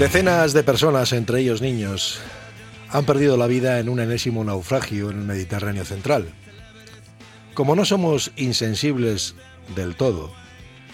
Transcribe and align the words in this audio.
Decenas 0.00 0.54
de 0.54 0.62
personas, 0.62 1.12
entre 1.12 1.40
ellos 1.40 1.60
niños, 1.60 2.20
han 2.88 3.04
perdido 3.04 3.36
la 3.36 3.46
vida 3.46 3.80
en 3.80 3.90
un 3.90 4.00
enésimo 4.00 4.42
naufragio 4.42 5.10
en 5.10 5.18
el 5.18 5.24
Mediterráneo 5.26 5.84
central. 5.84 6.32
Como 7.52 7.76
no 7.76 7.84
somos 7.84 8.32
insensibles 8.36 9.34
del 9.76 9.96
todo, 9.96 10.32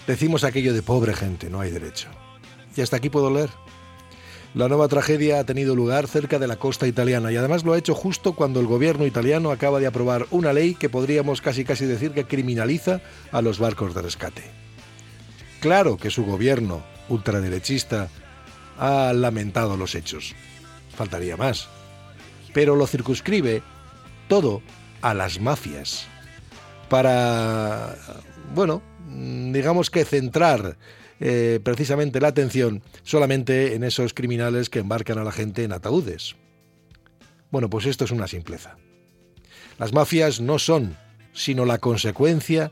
decimos 0.07 0.43
aquello 0.43 0.73
de 0.73 0.81
pobre 0.81 1.13
gente, 1.13 1.49
no 1.49 1.61
hay 1.61 1.71
derecho. 1.71 2.09
Y 2.75 2.81
hasta 2.81 2.97
aquí 2.97 3.09
puedo 3.09 3.31
leer. 3.31 3.49
La 4.53 4.67
nueva 4.67 4.89
tragedia 4.89 5.39
ha 5.39 5.45
tenido 5.45 5.73
lugar 5.73 6.07
cerca 6.07 6.37
de 6.37 6.47
la 6.47 6.57
costa 6.57 6.85
italiana 6.85 7.31
y 7.31 7.37
además 7.37 7.63
lo 7.63 7.71
ha 7.71 7.77
hecho 7.77 7.95
justo 7.95 8.33
cuando 8.33 8.59
el 8.59 8.67
gobierno 8.67 9.05
italiano 9.05 9.51
acaba 9.51 9.79
de 9.79 9.87
aprobar 9.87 10.27
una 10.31 10.51
ley 10.51 10.75
que 10.75 10.89
podríamos 10.89 11.39
casi 11.39 11.63
casi 11.63 11.85
decir 11.85 12.11
que 12.11 12.25
criminaliza 12.25 12.99
a 13.31 13.41
los 13.41 13.57
barcos 13.57 13.95
de 13.95 14.01
rescate. 14.01 14.43
Claro 15.61 15.95
que 15.95 16.09
su 16.09 16.25
gobierno 16.25 16.83
ultraderechista 17.07 18.09
ha 18.77 19.13
lamentado 19.13 19.77
los 19.77 19.95
hechos. 19.95 20.35
Faltaría 20.95 21.37
más. 21.37 21.67
Pero 22.53 22.75
lo 22.75 22.87
circunscribe 22.87 23.61
todo 24.27 24.61
a 25.01 25.13
las 25.13 25.39
mafias. 25.39 26.07
Para, 26.89 27.95
bueno, 28.53 28.81
digamos 29.07 29.89
que 29.89 30.05
centrar 30.05 30.77
eh, 31.19 31.59
precisamente 31.63 32.21
la 32.21 32.29
atención 32.29 32.83
solamente 33.03 33.75
en 33.75 33.83
esos 33.83 34.13
criminales 34.13 34.69
que 34.69 34.79
embarcan 34.79 35.17
a 35.17 35.23
la 35.23 35.31
gente 35.31 35.63
en 35.63 35.73
ataúdes. 35.73 36.35
Bueno, 37.51 37.69
pues 37.69 37.85
esto 37.85 38.05
es 38.05 38.11
una 38.11 38.27
simpleza. 38.27 38.77
Las 39.77 39.93
mafias 39.93 40.39
no 40.39 40.59
son 40.59 40.97
sino 41.33 41.65
la 41.65 41.77
consecuencia 41.77 42.71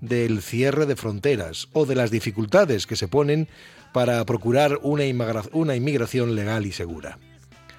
del 0.00 0.42
cierre 0.42 0.86
de 0.86 0.96
fronteras 0.96 1.68
o 1.72 1.86
de 1.86 1.94
las 1.94 2.10
dificultades 2.10 2.86
que 2.86 2.96
se 2.96 3.08
ponen 3.08 3.48
para 3.92 4.24
procurar 4.26 4.78
una, 4.82 5.06
inmigración 5.06 6.34
legal 6.34 6.66
y 6.66 6.72
segura. 6.72 7.18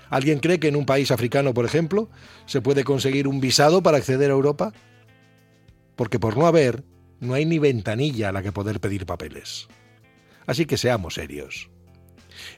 ¿Alguien 0.10 0.40
cree 0.40 0.60
que 0.60 0.70
en 0.70 0.76
un 0.76 0.86
país 0.86 1.12
africano, 1.12 1.54
por 1.54 1.66
ejemplo, 1.66 2.10
se 2.46 2.62
puede 2.62 2.84
conseguir 2.84 3.28
un 3.28 3.40
visado 3.40 3.84
para 3.84 3.98
acceder 3.98 4.32
a 4.32 4.34
Europa? 4.34 4.74
Porque 5.96 6.20
por 6.20 6.38
no 6.38 6.48
haber, 6.48 6.84
no 7.20 7.34
hay 7.34 7.46
ni 7.46 7.60
ventanilla 7.60 8.30
a 8.30 8.32
la 8.32 8.42
que 8.42 8.52
poder 8.52 8.80
pedir 8.80 9.06
papeles. 9.06 9.68
Así 10.46 10.66
que 10.66 10.78
seamos 10.78 11.16
serios. 11.16 11.70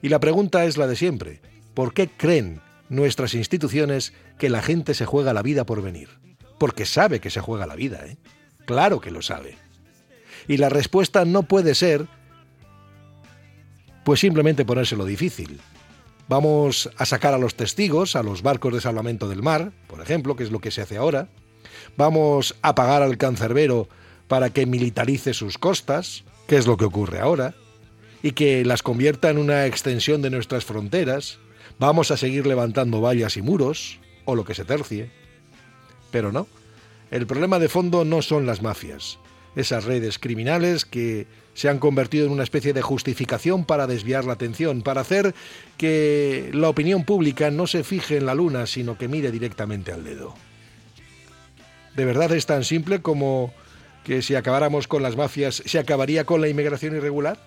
Y 0.01 0.09
la 0.09 0.19
pregunta 0.19 0.66
es 0.66 0.78
la 0.78 0.88
de 0.88 0.95
siempre. 0.95 1.41
¿Por 1.73 1.94
qué 1.94 2.07
creen 2.07 2.61
nuestras 2.88 3.34
instituciones 3.34 4.13
que 4.38 4.50
la 4.50 4.61
gente 4.61 4.94
se 4.94 5.05
juega 5.05 5.34
la 5.34 5.41
vida 5.41 5.66
por 5.66 5.81
venir? 5.81 6.09
Porque 6.59 6.85
sabe 6.85 7.19
que 7.19 7.29
se 7.29 7.41
juega 7.41 7.66
la 7.66 7.75
vida, 7.75 8.05
¿eh? 8.05 8.17
Claro 8.69 9.02
que 9.02 9.09
lo 9.09 9.24
sabe. 9.24 9.57
Y 10.47 10.57
la 10.57 10.69
respuesta 10.69 11.25
no 11.25 11.41
puede 11.41 11.74
ser 11.74 12.06
pues 14.03 14.19
simplemente 14.19 14.63
ponérselo 14.63 15.06
difícil. 15.06 15.59
Vamos 16.28 16.88
a 16.96 17.08
sacar 17.08 17.34
a 17.34 17.40
los 17.40 17.56
testigos, 17.56 18.16
a 18.16 18.22
los 18.22 18.44
barcos 18.44 18.72
de 18.72 18.79
salvamento 18.79 19.28
del 19.28 19.41
mar, 19.41 19.72
por 19.88 20.02
ejemplo, 20.02 20.35
que 20.35 20.44
es 20.44 20.52
lo 20.52 20.59
que 20.59 20.69
se 20.69 20.84
hace 20.84 20.97
ahora. 20.97 21.29
Vamos 21.97 22.58
a 22.62 22.75
pagar 22.75 23.02
al 23.02 23.18
cancerbero 23.18 23.90
para 24.28 24.52
que 24.52 24.68
militarice 24.68 25.34
sus 25.34 25.58
costas, 25.58 26.24
que 26.46 26.58
es 26.58 26.68
lo 26.68 26.78
que 26.78 26.85
ocurre 26.85 27.19
ahora, 27.22 27.56
y 28.22 28.34
que 28.34 28.63
las 28.66 28.84
convierta 28.84 29.31
en 29.31 29.40
una 29.40 29.66
extensión 29.66 30.22
de 30.22 30.29
nuestras 30.29 30.63
fronteras. 30.63 31.40
Vamos 31.79 32.12
a 32.12 32.18
seguir 32.18 32.46
levantando 32.46 33.02
vallas 33.02 33.35
y 33.35 33.41
muros, 33.41 33.97
o 34.25 34.35
lo 34.35 34.46
que 34.46 34.53
se 34.53 34.63
tercie. 34.63 35.09
Pero 36.12 36.31
no, 36.31 36.47
el 37.12 37.25
problema 37.25 37.59
de 37.59 37.70
fondo 37.70 38.06
no 38.06 38.22
son 38.22 38.46
las 38.46 38.62
mafias, 38.62 39.18
esas 39.56 39.86
redes 39.86 40.20
criminales 40.20 40.86
que 40.86 41.28
se 41.56 41.68
han 41.68 41.80
convertido 41.80 42.25
en 42.28 42.31
una 42.31 42.44
especie 42.44 42.72
de 42.72 42.81
justificación 42.81 43.66
para 43.66 43.88
desviar 43.88 44.25
la 44.25 44.34
atención, 44.34 44.81
para 44.81 45.02
hacer 45.02 45.34
que 45.78 46.52
la 46.53 46.70
opinión 46.70 47.03
pública 47.03 47.50
no 47.52 47.68
se 47.68 47.84
fije 47.84 48.18
en 48.18 48.25
la 48.25 48.36
luna, 48.36 48.68
sino 48.68 48.97
que 48.97 49.08
mire 49.08 49.31
directamente 49.31 49.92
al 49.92 50.03
dedo. 50.03 50.36
¿De 51.96 52.06
verdad 52.06 52.31
es 52.31 52.46
tan 52.46 52.64
simple 52.64 53.02
como 53.02 53.53
que 54.03 54.22
si 54.22 54.36
acabáramos 54.36 54.88
con 54.88 55.03
las 55.03 55.18
mafias, 55.18 55.64
se 55.66 55.80
acabaría 55.80 56.24
con 56.24 56.41
la 56.41 56.47
inmigración 56.47 56.96
irregular? 56.96 57.38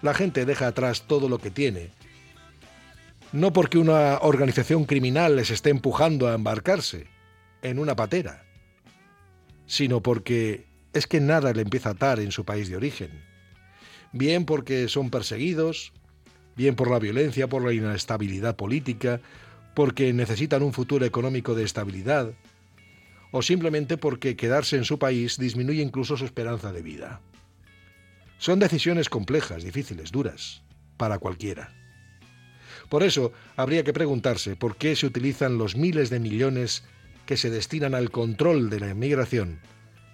La 0.00 0.14
gente 0.14 0.46
deja 0.46 0.68
atrás 0.68 1.04
todo 1.06 1.28
lo 1.28 1.38
que 1.38 1.50
tiene. 1.50 1.90
No 3.32 3.52
porque 3.52 3.78
una 3.78 4.18
organización 4.22 4.84
criminal 4.84 5.36
les 5.36 5.50
esté 5.50 5.70
empujando 5.70 6.28
a 6.28 6.34
embarcarse 6.34 7.06
en 7.62 7.78
una 7.78 7.96
patera, 7.96 8.44
sino 9.66 10.02
porque 10.02 10.66
es 10.92 11.06
que 11.06 11.20
nada 11.20 11.52
le 11.52 11.62
empieza 11.62 11.90
a 11.90 11.92
atar 11.92 12.20
en 12.20 12.32
su 12.32 12.44
país 12.44 12.68
de 12.68 12.76
origen. 12.76 13.10
Bien 14.12 14.44
porque 14.44 14.88
son 14.88 15.10
perseguidos, 15.10 15.92
bien 16.56 16.74
por 16.74 16.90
la 16.90 16.98
violencia, 16.98 17.48
por 17.48 17.64
la 17.64 17.72
inestabilidad 17.72 18.56
política, 18.56 19.20
porque 19.74 20.12
necesitan 20.12 20.62
un 20.62 20.72
futuro 20.72 21.06
económico 21.06 21.54
de 21.54 21.64
estabilidad, 21.64 22.34
o 23.30 23.40
simplemente 23.40 23.96
porque 23.96 24.36
quedarse 24.36 24.76
en 24.76 24.84
su 24.84 24.98
país 24.98 25.38
disminuye 25.38 25.82
incluso 25.82 26.16
su 26.16 26.26
esperanza 26.26 26.72
de 26.72 26.82
vida. 26.82 27.20
Son 28.36 28.58
decisiones 28.58 29.08
complejas, 29.08 29.64
difíciles, 29.64 30.12
duras, 30.12 30.62
para 30.98 31.18
cualquiera. 31.18 31.72
Por 32.90 33.02
eso 33.02 33.32
habría 33.56 33.84
que 33.84 33.94
preguntarse 33.94 34.56
por 34.56 34.76
qué 34.76 34.96
se 34.96 35.06
utilizan 35.06 35.56
los 35.56 35.76
miles 35.76 36.10
de 36.10 36.20
millones 36.20 36.84
que 37.26 37.36
se 37.36 37.50
destinan 37.50 37.94
al 37.94 38.10
control 38.10 38.70
de 38.70 38.80
la 38.80 38.90
inmigración 38.90 39.60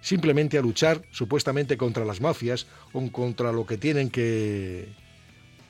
simplemente 0.01 0.57
a 0.57 0.61
luchar 0.61 1.01
supuestamente 1.11 1.77
contra 1.77 2.05
las 2.05 2.21
mafias 2.21 2.67
o 2.93 3.11
contra 3.11 3.51
lo 3.51 3.65
que 3.65 3.77
tienen 3.77 4.09
que 4.09 4.93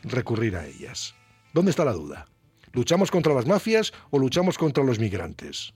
recurrir 0.04 0.56
a 0.56 0.66
ellas. 0.66 1.16
¿Dónde 1.54 1.72
está 1.72 1.86
la 1.86 1.94
duda? 1.94 2.28
¿Luchamos 2.72 3.10
contra 3.10 3.34
las 3.34 3.48
mafias 3.48 3.92
o 4.12 4.20
luchamos 4.20 4.58
contra 4.58 4.84
los 4.84 5.00
migrantes? 5.00 5.74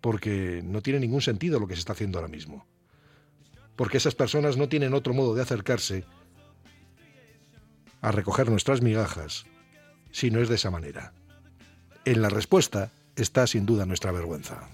Porque 0.00 0.62
no 0.64 0.82
tiene 0.82 1.00
ningún 1.00 1.22
sentido 1.22 1.60
lo 1.60 1.66
que 1.66 1.74
se 1.74 1.80
está 1.80 1.92
haciendo 1.92 2.18
ahora 2.18 2.30
mismo. 2.30 2.66
Porque 3.76 3.98
esas 3.98 4.14
personas 4.14 4.56
no 4.56 4.68
tienen 4.68 4.94
otro 4.94 5.14
modo 5.14 5.34
de 5.34 5.42
acercarse 5.42 6.04
a 8.00 8.10
recoger 8.10 8.50
nuestras 8.50 8.82
migajas 8.82 9.44
si 10.10 10.30
no 10.30 10.40
es 10.40 10.48
de 10.48 10.56
esa 10.56 10.70
manera. 10.70 11.12
En 12.04 12.22
la 12.22 12.30
respuesta 12.30 12.90
está 13.22 13.46
sin 13.46 13.66
duda 13.66 13.86
nuestra 13.86 14.12
vergüenza. 14.12 14.68